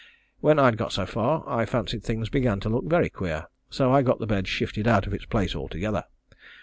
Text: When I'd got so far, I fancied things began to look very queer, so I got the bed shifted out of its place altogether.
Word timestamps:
When 0.39 0.57
I'd 0.57 0.77
got 0.79 0.91
so 0.93 1.05
far, 1.05 1.47
I 1.47 1.63
fancied 1.67 2.01
things 2.03 2.27
began 2.27 2.59
to 2.61 2.69
look 2.69 2.89
very 2.89 3.07
queer, 3.07 3.45
so 3.69 3.91
I 3.93 4.01
got 4.01 4.17
the 4.17 4.25
bed 4.25 4.47
shifted 4.47 4.87
out 4.87 5.05
of 5.05 5.13
its 5.13 5.25
place 5.25 5.55
altogether. 5.55 6.05